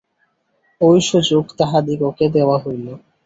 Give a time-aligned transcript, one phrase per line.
[0.81, 2.87] ঐ সুযোগ তাহাদিগকে দেওয়া হইল।